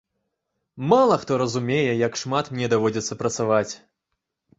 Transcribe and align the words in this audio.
Мала 0.93 1.17
хто 1.23 1.37
разумее, 1.41 1.91
як 2.07 2.17
шмат 2.21 2.49
мне 2.55 2.71
даводзіцца 2.73 3.19
працаваць. 3.21 3.71